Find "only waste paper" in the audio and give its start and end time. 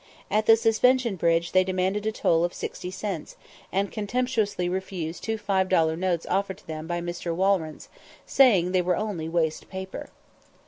8.97-10.09